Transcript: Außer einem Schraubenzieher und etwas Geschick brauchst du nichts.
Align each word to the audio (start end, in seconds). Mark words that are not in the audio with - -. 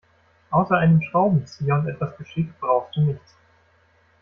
Außer 0.49 0.79
einem 0.79 0.99
Schraubenzieher 1.03 1.75
und 1.75 1.87
etwas 1.87 2.17
Geschick 2.17 2.59
brauchst 2.59 2.95
du 2.97 3.01
nichts. 3.01 3.35